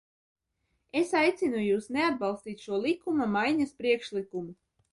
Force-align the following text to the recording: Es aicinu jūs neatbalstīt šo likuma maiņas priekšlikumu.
Es 1.01 1.11
aicinu 1.19 1.59
jūs 1.65 1.89
neatbalstīt 1.99 2.65
šo 2.65 2.81
likuma 2.89 3.31
maiņas 3.37 3.77
priekšlikumu. 3.83 4.61